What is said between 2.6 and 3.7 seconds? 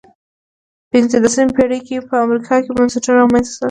کې بنسټونه رامنځته شول.